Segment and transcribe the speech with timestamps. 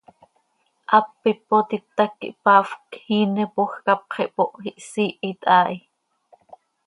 [0.91, 5.77] Hap ipot itac quih hpaafc, iinepoj quih hapx ihpooh, ihsiihit haa hi.